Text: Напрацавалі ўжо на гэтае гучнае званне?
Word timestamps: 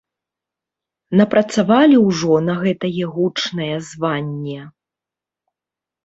Напрацавалі 1.19 1.97
ўжо 2.07 2.33
на 2.47 2.55
гэтае 2.63 3.05
гучнае 3.17 3.67
званне? 3.89 4.57